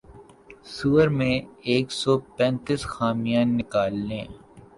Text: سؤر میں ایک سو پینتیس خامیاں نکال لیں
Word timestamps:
سؤر 0.75 1.07
میں 1.17 1.35
ایک 1.69 1.85
سو 1.99 2.11
پینتیس 2.35 2.81
خامیاں 2.93 3.45
نکال 3.57 3.93
لیں 4.07 4.25